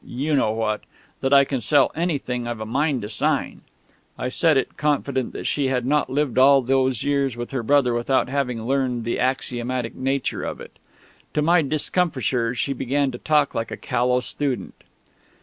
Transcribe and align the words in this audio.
you 0.03 0.33
know 0.33 0.51
what... 0.51 0.81
that 1.19 1.31
I 1.31 1.43
can 1.45 1.61
sell 1.61 1.91
anything 1.95 2.47
I've 2.47 2.59
a 2.59 2.65
mind 2.65 3.03
to 3.03 3.09
sign." 3.09 3.61
I 4.17 4.29
said 4.29 4.57
it, 4.57 4.75
confident 4.75 5.31
that 5.33 5.43
she 5.45 5.67
had 5.67 5.85
not 5.85 6.09
lived 6.09 6.39
all 6.39 6.63
those 6.63 7.03
years 7.03 7.37
with 7.37 7.51
her 7.51 7.61
brother 7.61 7.93
without 7.93 8.27
having 8.27 8.63
learned 8.63 9.03
the 9.03 9.19
axiomatic 9.19 9.93
nature 9.93 10.41
of 10.41 10.59
it. 10.59 10.79
To 11.35 11.43
my 11.43 11.61
discomfiture, 11.61 12.55
she 12.55 12.73
began 12.73 13.11
to 13.11 13.19
talk 13.19 13.53
like 13.53 13.69
a 13.69 13.77
callow 13.77 14.21
student. 14.21 14.83